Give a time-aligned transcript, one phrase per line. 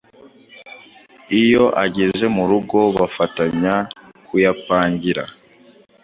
[1.41, 3.75] Iyo ageze mu rugo bafatanya
[4.27, 5.23] kuyapangira,